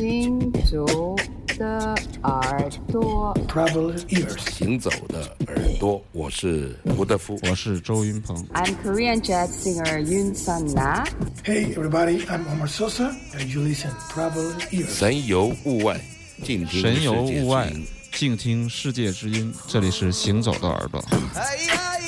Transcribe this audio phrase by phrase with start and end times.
[0.00, 1.14] 行走
[1.58, 4.50] 的耳朵，Travel ears.
[4.50, 7.38] 行走的耳朵，我是胡德夫。
[7.42, 8.34] 我是周云鹏。
[8.54, 11.04] I'm Korean jazz singer Yoon Sun Na.
[11.44, 14.88] Hey, everybody, I'm Omar Sosa, and you listen Travel ears.
[14.88, 16.00] 神游物外，
[16.44, 19.52] 静听神游世界物外之音，静听世界之音。
[19.68, 21.04] 这里是行走的耳朵。
[21.10, 21.99] 내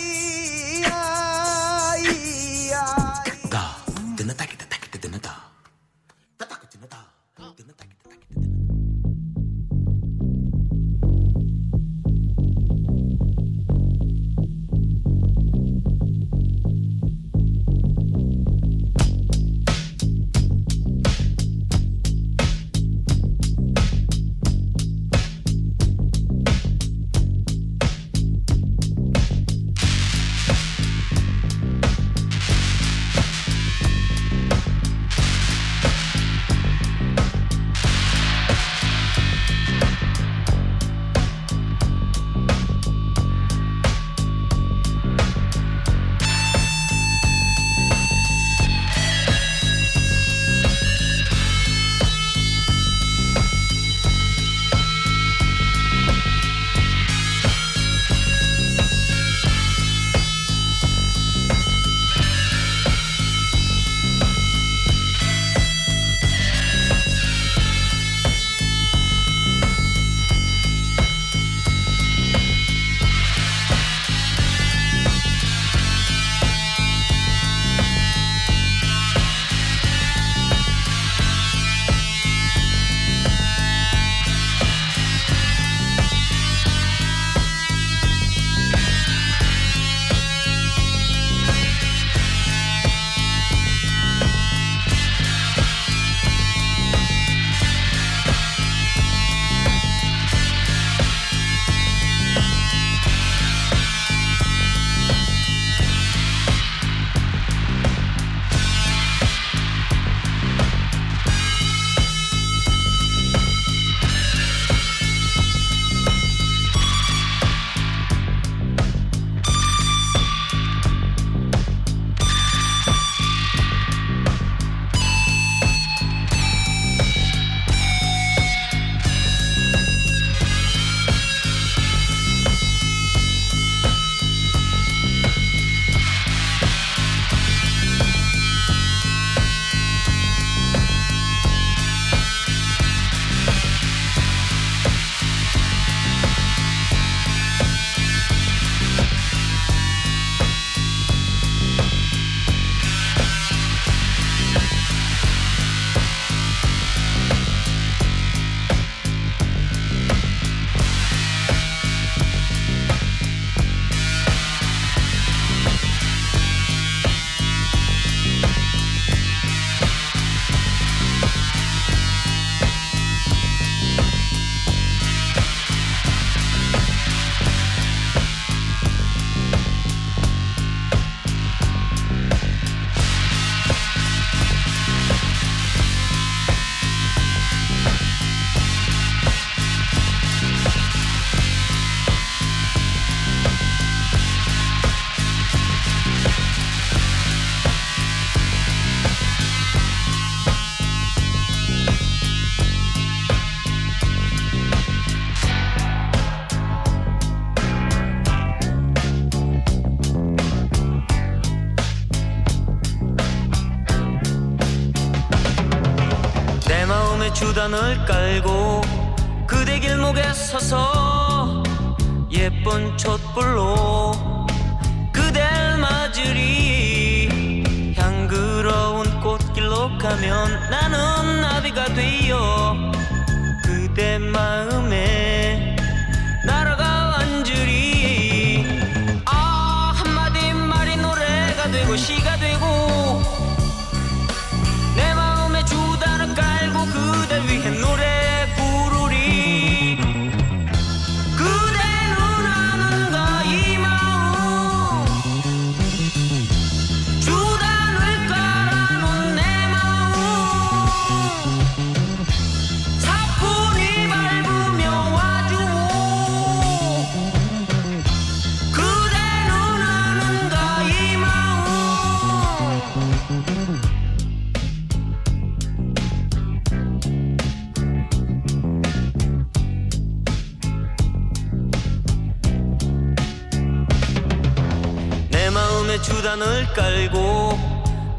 [286.23, 287.59] 우산을 깔고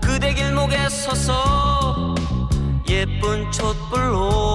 [0.01, 2.13] 그대 길목에 서서
[2.89, 4.52] 예쁜 촛불로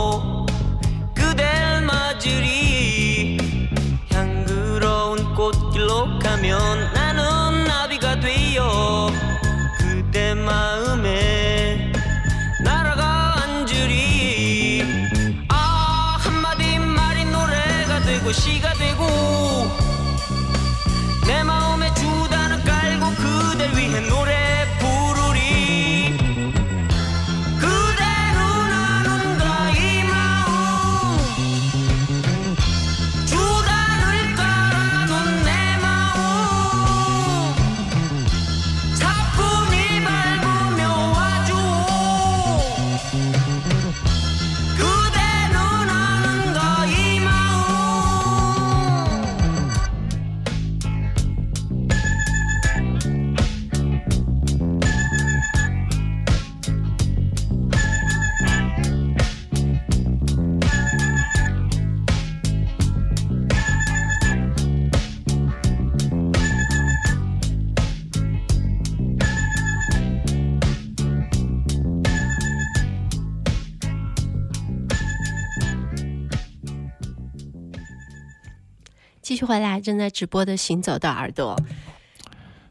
[79.49, 81.57] 回来，正在直播的《行走的耳朵》。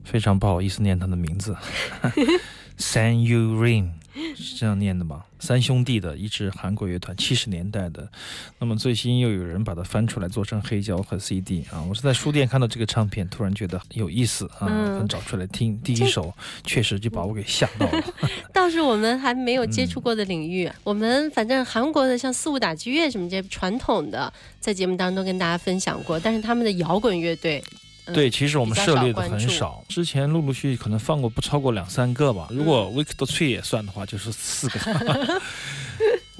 [0.03, 1.57] 非常不好意思念他的名字，
[2.77, 3.94] San Urin
[4.44, 5.24] 是这样念的吗？
[5.39, 8.10] 三兄弟的一支韩国乐团，七十年代的。
[8.60, 11.84] 那么最新又有人把它翻出来做成黑胶和 CD 啊！
[11.88, 15.80] 我是在书店看到这个唱片，突然觉得有意思啊，找出来听。
[15.84, 18.04] 第一首确实就把我给吓到了。
[18.54, 27.63] 倒是我们还没有接嗯触过的领域，我们反正韩国的像四五打击乐什么这些传统的，在节目当中跟大家分享过，但是他们的摇滚乐队，
[28.07, 32.48] 嗯对，其实我们涉猎的很少，之前陆陆续续可能放过不超过两三个吧。
[32.51, 35.42] 如果 w i k t o t r 也算的话，就是四个。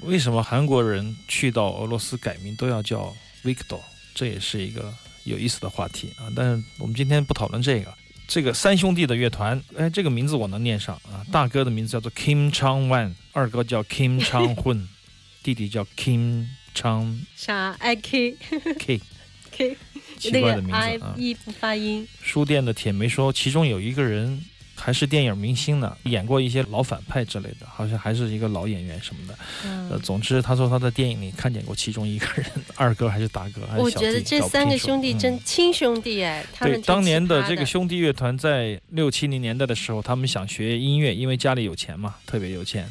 [0.04, 3.80] 为什么韩国人去到俄罗斯改名都要叫 Victor？
[4.14, 4.92] 这也是一个
[5.24, 6.32] 有意思的话题啊。
[6.34, 7.92] 但是我们今天不讨论这个。
[8.26, 11.24] 这个三兄弟的乐团，哎，这个名字我能念上啊。
[11.32, 14.86] 大哥的名字叫做 Kim Chang Wan，二哥叫 Kim Chang Hun，
[15.42, 18.36] 弟弟叫 Kim Chang 啥 I K
[18.78, 19.76] K，K
[20.18, 21.14] 奇那个怪的名字啊。
[21.16, 24.40] E 不发音，书店的铁梅说，其中有一个人
[24.74, 29.98] 还是电影明星呢，演过一些老反派之类的，好像还是一个老演员什么的。
[30.00, 42.88] 总之他说他在电影里看见过其中一个人，二哥还是大哥还是我觉得这三个兄弟嗯真亲兄弟哎，他们对，当年的的这个兄弟乐团在六七零年代的时候，他们想学音乐，因为家里有钱嘛，特别有钱。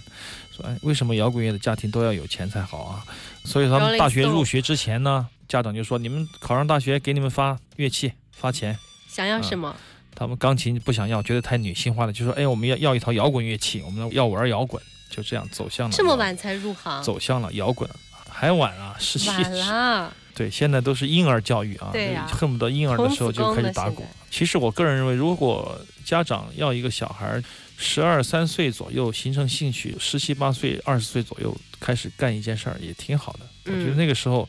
[0.56, 3.06] 说哎，为什么摇滚乐的家庭都要有钱才好啊？
[3.48, 8.78] 所以他们大学入学之前呢，家长就说你们考上大学给你们发乐器发钱。
[9.08, 9.74] 想要什么？
[10.14, 17.90] 他们钢琴不想要，觉得太女性化了，就说：“哎，我们要要一套摇滚乐器，我们要玩摇滚。”就这样走向了这么晚才入行，走向了摇滚，
[18.30, 24.06] 还晚啊，十七晚啦，对，现在都是婴儿教育啊，对恨不得婴儿的时候就开始打鼓。
[24.30, 27.42] 其实我个人认为，如果家长要一个小孩
[27.76, 33.40] 十二三岁左右形成兴趣，十七八岁、二十岁左右开始干一件事儿，也挺好的。
[33.66, 34.48] 我觉得嗯那个时候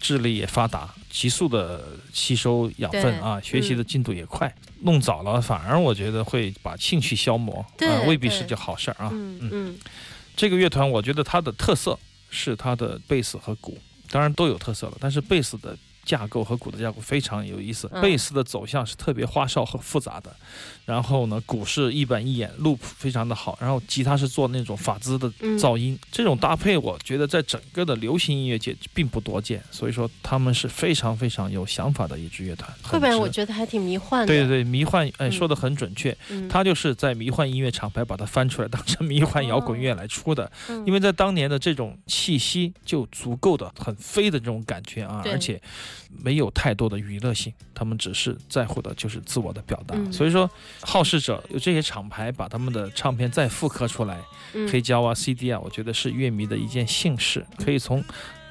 [0.00, 4.54] 智力也发达，急速的吸收养分啊，学习的嗯进度也快。
[4.80, 9.10] 弄早了，反而我觉得会把兴趣消磨，对啊，未必是件好事儿啊。
[9.12, 9.78] 嗯嗯
[10.36, 11.98] 这个乐团，我觉得它的特色
[12.30, 13.78] 是它的贝斯和鼓，
[14.12, 17.88] 当然都有特色了，但是贝斯的架构和鼓的架构非常有意思。
[17.92, 20.34] 嗯贝斯的走向是特别花哨和复杂的，
[20.84, 32.72] 然后呢，鼓是一板一眼，loop 非常的好，然后吉他是做那种法兹的嗯噪音，这种搭配我觉得在整个的流行音乐界并不多见，所以说他们是非常非常有想法的一支乐团。
[32.84, 33.28] 会不然我。
[33.32, 34.26] 觉得还挺迷幻的。
[34.26, 36.14] 对对对，迷幻，哎，嗯说的很准确。
[36.28, 40.52] 嗯，他就是在迷幻音乐厂牌把它翻出来，当成迷幻摇滚乐来出的。
[40.68, 45.58] 嗯因为在当年的这种气息就足够的很飞的这种感觉啊，而且
[46.10, 49.94] 没有太多的娱乐性，他们只是在乎的就是自我的表达。
[49.96, 50.12] 嗯。
[50.12, 54.20] 所以说，好事者有这些厂牌把他们的唱片再复刻出来，
[54.54, 54.68] 嗯。
[54.68, 58.02] 黑胶啊、CD 啊，我觉得是乐迷的一件幸事，可以从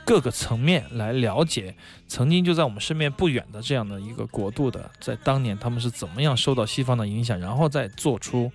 [0.06, 1.74] 各个层面来了解
[2.08, 8.52] 曾经就在我们身边不远的这样的一个国度的，在当年他们是怎么样受到西方的影响，然后再做出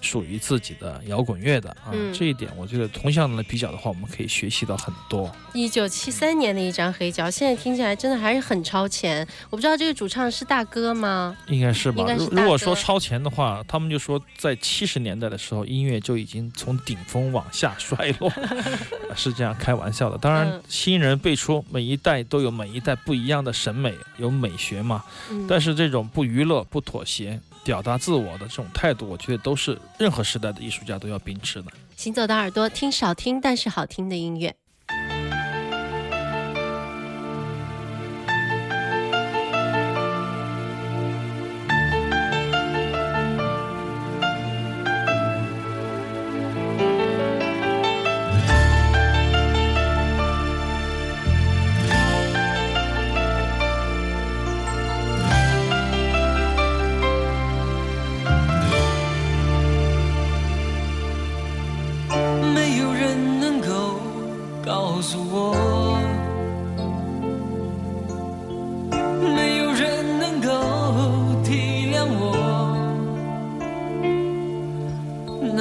[0.00, 1.90] 属于自己的摇滚乐的啊。
[1.92, 5.30] 嗯这一点我觉得同向来比较的话，我们可以学习到很多。
[5.52, 9.26] 一九七三年的一张黑胶，现在听起来真的还是很超前。
[9.48, 11.36] 我不知道这个主唱是大哥吗？
[11.48, 12.06] 应该是吧？
[12.06, 18.30] 是如如果说超前的话，他们就说在七十年代的时候，音乐就已经从顶峰往下衰落，
[19.16, 20.16] 是这样开玩笑的。
[20.18, 20.62] 当然嗯，
[21.00, 25.02] 新人辈出，每一代都有每一代不一样的审美，有美学嘛。
[25.30, 31.72] 嗯，但是这种不娱乐、不妥协，表达自我的这种态度，我觉得都是任何时代的艺术家都要秉持的。
[31.96, 34.54] 行走的耳朵，听少听但是好听的音乐。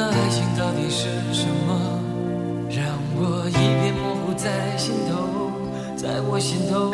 [0.02, 2.00] 那爱情到底是什么，
[2.70, 2.86] 让
[3.18, 5.52] 我一片模糊在心头，
[5.98, 6.90] 在我心头。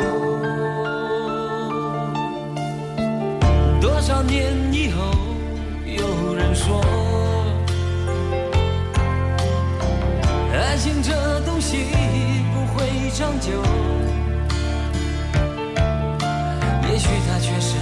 [3.80, 5.14] 多少年以后，
[5.86, 6.84] 有人说。
[10.52, 11.84] 爱情这东西
[12.52, 13.62] 不会长久，
[16.90, 17.76] 也许它确实，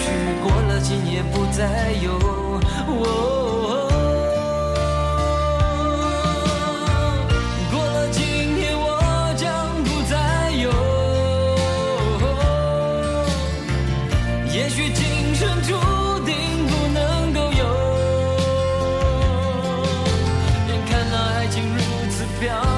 [0.00, 0.06] 许
[0.42, 2.12] 过了今夜不再有。
[2.88, 3.88] 哦
[7.70, 8.22] 过了今
[8.58, 8.88] 夜我
[9.36, 9.46] 将
[9.84, 10.70] 不再有。
[14.52, 15.68] 也许今生注
[16.24, 16.34] 定
[16.66, 17.64] 不能够有。
[20.68, 21.78] 眼看那爱情如
[22.10, 22.69] 此飘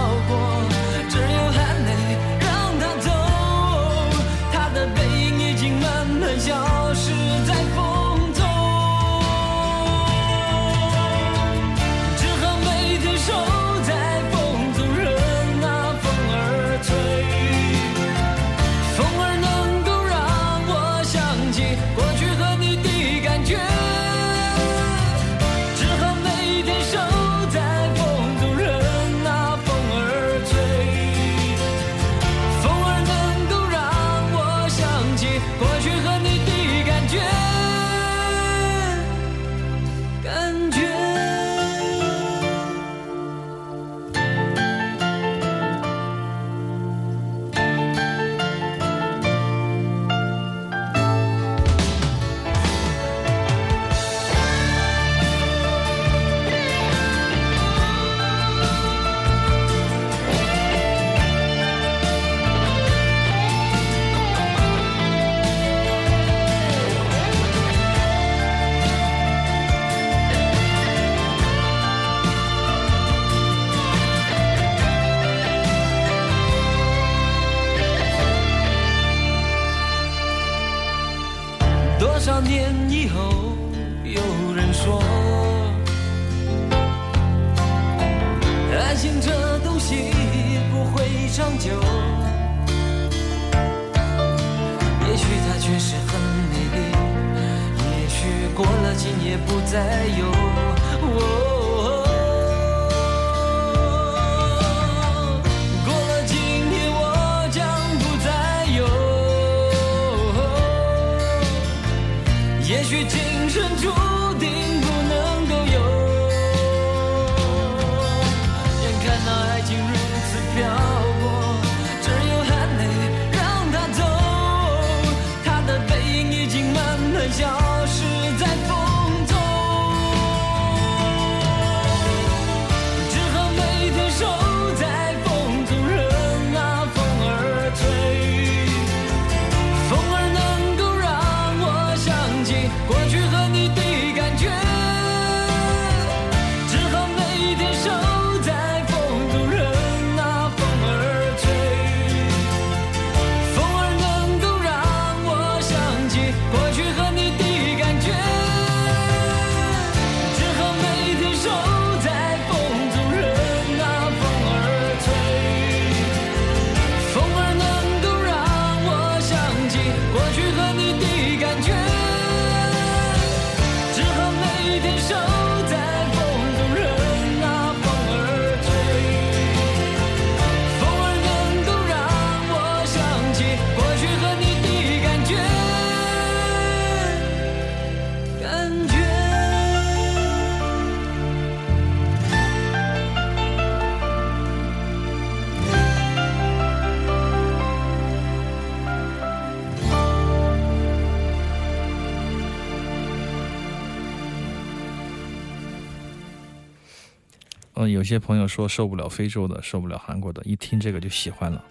[207.74, 211.64] 嗯，有些朋友说受不了非洲的，受不了韩国的，一听这个就喜欢了。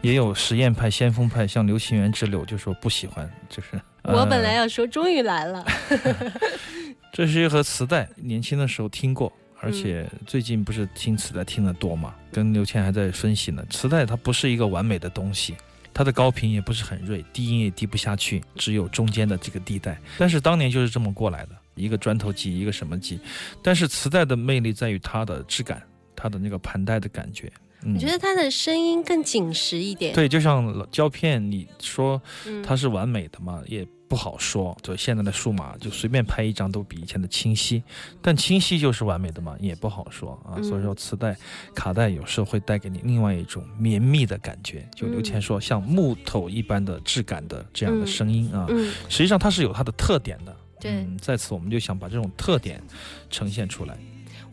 [0.00, 3.80] 也有实验派、先锋派，像刘清源之流就说不喜欢，就是。
[4.04, 5.64] 我本呃来要说，终于来了。
[7.12, 12.14] 这是一盒磁带，年轻的时候听过，嗯而且最近不是听磁带听得多嘛？
[12.32, 13.62] 跟刘谦还在分析呢。
[13.68, 15.54] 磁带它不是一个完美的东西，
[15.92, 19.98] 它的高频也不是很锐，低音也低不下去，只有中间的这个地带。
[20.16, 23.18] 但是当年就是这么过来的，一个砖头机，一个什么机。
[23.62, 25.82] 但是磁带的魅力在于它的质感，
[26.14, 27.50] 它的那个盘带的感觉。
[27.82, 30.14] 嗯我觉得它的声音更紧实一点。
[30.14, 34.76] 对，就像胶片，你说嗯，它是完美的嘛，也不好说。
[34.82, 37.82] 就现在的数码，就随便拍一张都比以前的清晰，
[38.20, 40.56] 但清晰就是完美的嘛，也不好说啊。
[40.58, 41.34] 嗯所以说，磁带、
[41.74, 48.66] 卡带有时候会带给你另外一种绵密的感觉，就刘谦说，像木头一般的质感的这样的嗯声音啊。
[48.68, 50.54] 嗯，实际上它是有它的特点的。
[50.80, 50.90] 对。
[50.92, 52.80] 嗯，在此我们就想把这种特点
[53.28, 53.96] 呈现出来。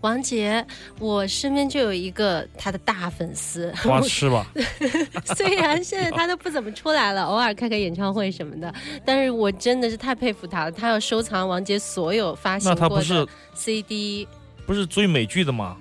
[0.02, 0.64] 王杰，
[1.00, 4.46] 我身边就有一个他的大粉丝， 花痴吧，
[5.36, 8.72] 虽然现在他都不怎么出来了，偶尔开开演唱会什么的，
[9.04, 10.72] 但是我真的是太佩服他了。
[10.72, 14.28] 他要收藏王杰所有发行过不是的 CD。
[14.68, 15.76] 不是追美剧的吗？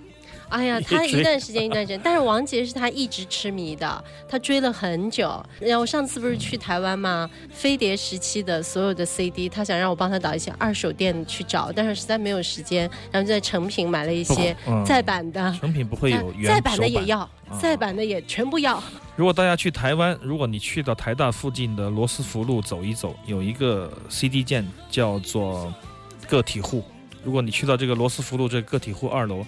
[0.48, 5.44] 哎呀，他一段时间一段时间，但是王杰是他一直痴迷的，他追了很久。
[5.60, 7.28] 然后上次不是去台湾吗？
[7.50, 15.52] 飞碟时期的所有的 CD，他想让我帮他找一些二手店去找，但是实在没有时间，然后就在成品买了一些嗯再版的。
[15.58, 18.82] 成品不会有原再版的也要，啊再版的也全部要。
[19.16, 25.72] 如果大家去台湾，如果你去到台大附近的罗斯福路走一走，有一个 CD 店叫做
[26.28, 26.84] 个体户。
[27.26, 29.45] 如果你去到这个罗斯福路这个个体户二楼，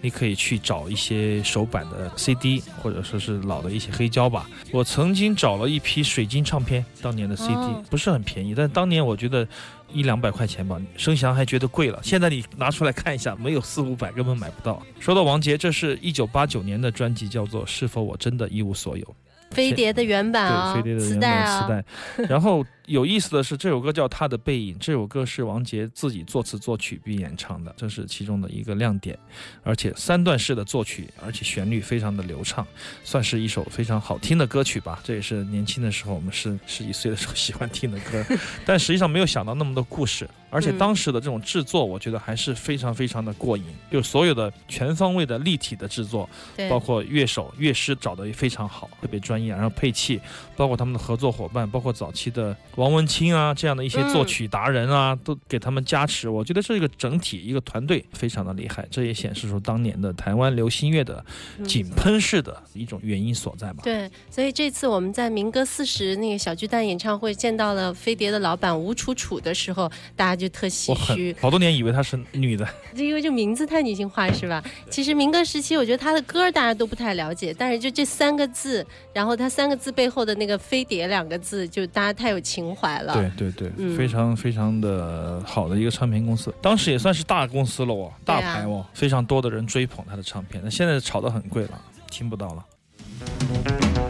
[0.00, 4.50] 你可以去找一些手版的 CD，或者说是老的一些黑胶吧。
[4.72, 9.46] 我曾经找了一批水晶唱片，当年的 CD、哦不是很便宜，但当年我觉得
[9.92, 12.00] 一两百块钱吧，声翔还觉得贵了。
[12.02, 14.82] 现在你拿出来看一下，没有四五百根本买不到。
[14.98, 19.04] 说到王杰，这是一九八九年的专辑，叫做《是否我真的一无所有》。
[19.52, 21.84] 飞碟的原版啊、对，飞碟的磁原版磁带。
[22.28, 29.16] 然后有意思的是，这首歌叫《他的背影》，这首歌是王杰自己作词作曲并演唱的，这是其中的一个亮点。
[29.62, 32.66] 而且三段式的作曲，而且旋律非常的流畅，
[33.04, 34.98] 算是一首非常好听的歌曲吧。
[35.04, 38.26] 这也是年轻的时候我们是十几岁的时候喜欢听的歌，
[38.66, 40.28] 但实际上没有想到那么多故事。
[40.52, 46.28] 而且嗯当时的这种制作，我觉得还是非常非常的过瘾，就所有的全方位的立体的制作，
[46.68, 49.52] 包括乐手、乐师找的也非常好，特别专业。
[49.52, 50.20] 然后配器，
[50.56, 56.30] 包括他们的合作伙伴，包括早期的王文清啊这样的一些作曲达人啊，都给他们加持。
[56.30, 61.22] 我觉得这一个整体一个团队非常的厉害，这也显示出当年的台湾流行乐的
[61.58, 63.82] 嗯井喷式的一种原因所在吧。
[63.82, 72.66] 对，所以这次我们在民歌四十那个小巨蛋演唱会见到了飞碟的老板吴楚楚的时候，大家就特唏嘘，好多年以为她是女的，
[72.96, 74.64] 因为这名字太女性化是吧？
[74.88, 83.14] 其实民歌时期，我觉得她的歌大家都不太了解，但是就这三个字，然后她三个字背后的那个飞碟两个字，就大家太有情怀了。
[83.14, 94.09] 对对对，嗯非常非常的好的一个唱片公司，当时也算是大公司了哦，大牌哦，非常多的人追捧他的唱片，那现在炒得很贵了，听不到了。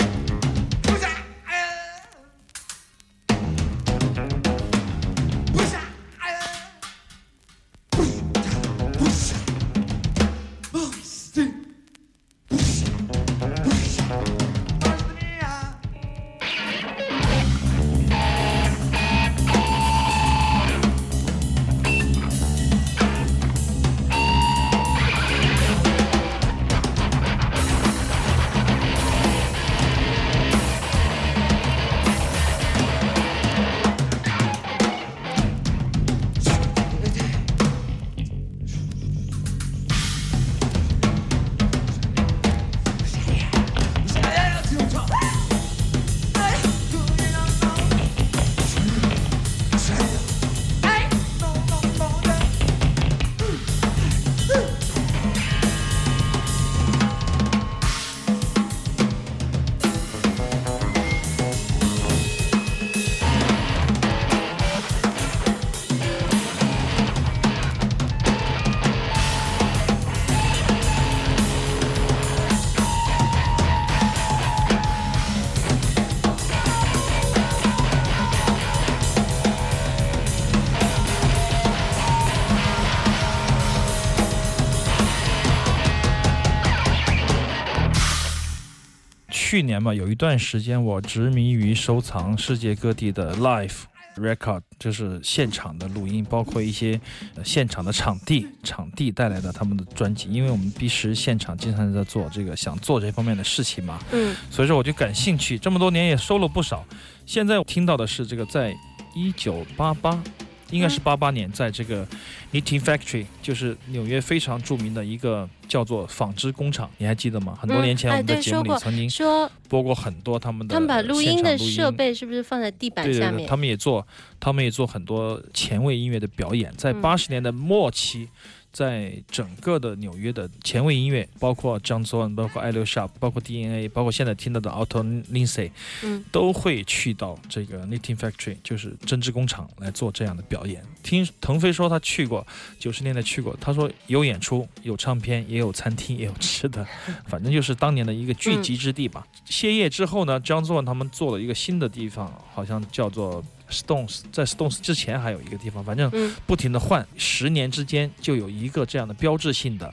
[89.50, 93.78] 去年嘛，有一段时间我执迷于收藏世界各地的 live
[94.14, 97.00] record，就是现场的录音，包括一些、
[97.34, 100.30] 呃现场的场地，场地带来的他们的专辑。
[100.30, 105.58] 因为我们 B 十现场经常在做这个，想做这方面的事情嘛，嗯所以说我就感兴趣。
[105.58, 106.86] 这么多年也收了不少。
[107.26, 108.72] 现在我听到的是这个，在
[109.16, 110.22] 一九八八，
[110.70, 112.06] 应该是八八年，在这个
[112.52, 117.56] Knitting Factory，就是纽约非常著名的一个叫做纺织工厂，你还记得吗？
[117.60, 123.48] 很多年前嗯我们的节目里曾经说播过很多他们的他们把录音的设备是不是放在地板对对对，下面？
[123.48, 124.06] 他们也做，
[124.38, 126.72] 他们也做很多前卫音乐的表演。
[126.76, 128.28] 在嗯八十年代末期，
[128.72, 135.02] 在整个的纽约的前卫音乐，包括 John Zorn，包括 Elio Sharp，包括 DNA，包括现在听到的 Otto
[135.32, 135.70] Lindsay，
[136.02, 140.84] 嗯都会去到这个 Knitting Factory，就是针织工厂来做这样的表演。
[141.02, 142.46] 听腾飞说他去过，
[142.78, 146.86] 九十年代去过，他说有演出，有唱片，也有餐厅，也有吃的，
[147.26, 149.26] 反正就是当年的一个聚集之地吧。
[149.46, 159.92] 歇业之后呢，John Zorn 他们做了一个新的地方，好像叫做 Stones，在 Stones 之前还有一个地方，反正嗯不停的换，十年之间就有一个这样的标志性的，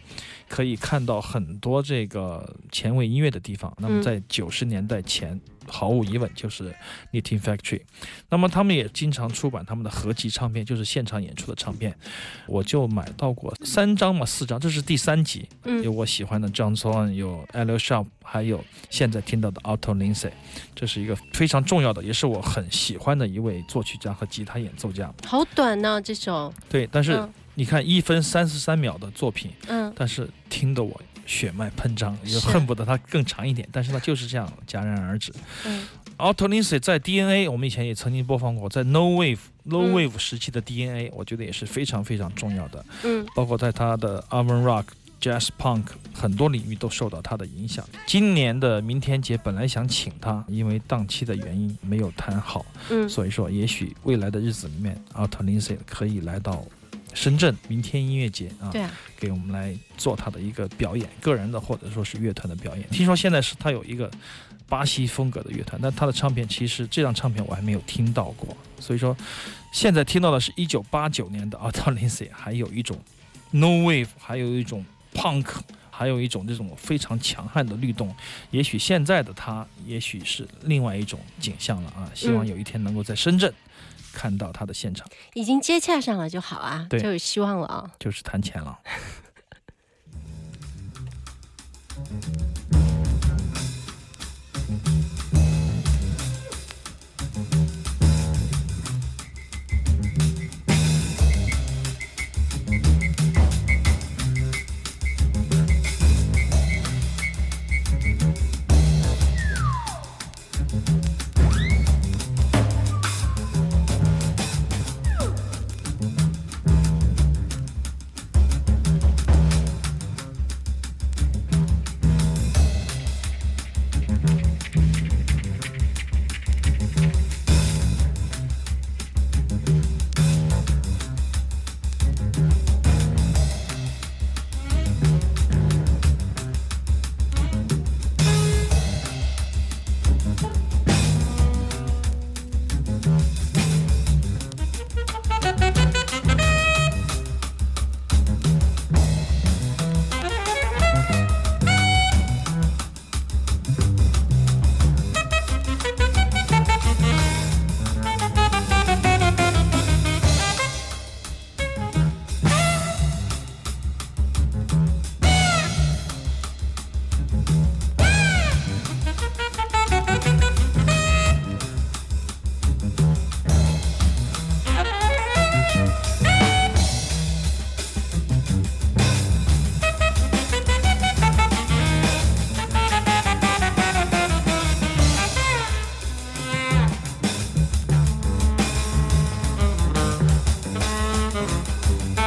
[0.50, 3.74] 可以看到很多这个前卫音乐的地方。
[3.80, 6.74] 那么嗯在九十年代前，毫无疑问就是
[7.12, 7.82] Knitting Factory。
[8.30, 11.96] 那么他们也经常出版他们的合集唱片，就是现场演出的唱片，
[12.48, 20.32] 我就买到过三张嘛，四张，这是第三集，有嗯我喜欢的 John Zorn，有 Elio Sharp，还有现在听到的 Otto Lindsey
[20.76, 25.14] 这是一个非常重要的，也是我很喜欢的一位作曲家和吉他演奏家。
[25.26, 26.54] 好短呢，这首。
[26.70, 35.32] 对，但是嗯你看一分三十三秒的作品，嗯但是听得我血脉喷张，也恨不得它更长一点，但是它就是这样戛然而止。
[35.66, 35.86] 嗯
[36.18, 39.38] Lindsay 在 DNA，我们以前也曾经播放过，在 No Wave、
[39.68, 42.84] Low 嗯 Wave 时期的 DNA，、我觉得也是非常非常重要的。
[43.04, 44.86] 嗯包括在他的 Urban Rock、
[45.22, 47.88] Jazz Punk 很多领域都受到他的影响。
[48.08, 56.66] 今年的明天节本来想请他，因为档期的原因没有谈好，嗯所以说也许未来的日子里面，Otto Lindsay 可以来到
[57.18, 62.88] 深圳明天音乐节啊，对啊，给我们来做他的一个表演，个人的或者说是乐团的表演。
[62.90, 64.10] 听说现在是他有一个
[64.70, 69.18] 巴西风格的乐团，但他的唱片其实这张唱片我还没有听到过，所以说
[69.72, 72.96] 现在听到的是一九八九年的 Lindsay，还有一种
[73.50, 75.48] No Wave，还有一种 Punk。
[75.90, 78.16] 还有一种这种非常强悍的律动，
[78.52, 82.06] 也许现在的他，也许是另外一种景象了啊！
[82.14, 83.52] 希望嗯有一天能够在深圳
[84.14, 87.92] 看到他的现场，已经接洽上了就好啊，就有希望了啊。
[88.00, 88.80] 就是谈钱了。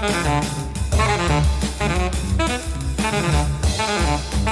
[0.00, 0.46] Thank
[4.46, 4.49] you.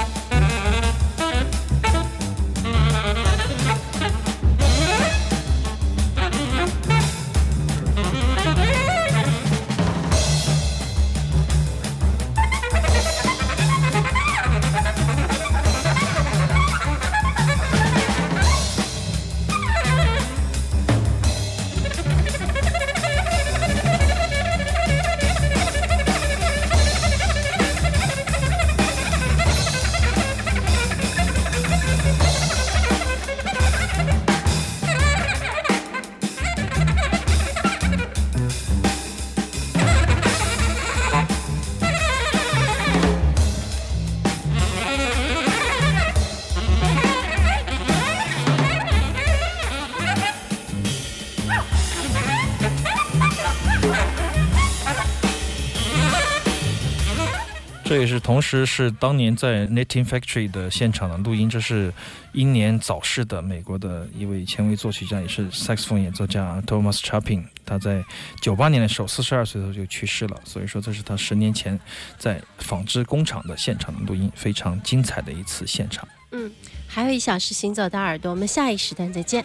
[57.89, 61.91] 这也是同时是当年在 Knitting Factory 的现场的录音，这是
[62.33, 67.45] 英年早逝的美国的一位前卫作曲家，也是 saxophone 演奏家 Thomas Chapin。
[67.65, 68.05] 他在
[68.41, 71.79] 九八年的时候，四十二岁的时候就去世了，所以说这是他十年前
[72.19, 76.07] 在纺织工厂的现场的录音，非常精彩的一次现场。
[76.31, 76.51] 嗯，
[76.87, 79.43] 还有一小时行走的耳朵，我们下一时段再见。